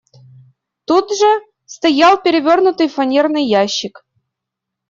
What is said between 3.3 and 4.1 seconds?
ящик.